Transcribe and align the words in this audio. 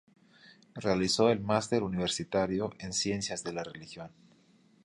Realizó 0.73 1.29
el 1.29 1.41
Máster 1.41 1.83
Universitario 1.83 2.71
en 2.79 2.91
Ciencias 2.91 3.43
de 3.43 3.53
la 3.53 3.63
religión. 3.63 4.09